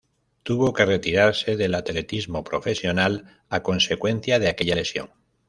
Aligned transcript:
Tuvo 0.41 0.73
que 0.73 0.83
retirarse 0.87 1.57
del 1.57 1.75
atletismo 1.75 2.43
profesional, 2.43 3.39
a 3.49 3.61
consecuencia 3.61 4.39
de 4.39 4.49
aquella 4.49 4.73
lesión. 4.73 5.11